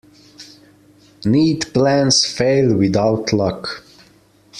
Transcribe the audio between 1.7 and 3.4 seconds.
plans fail without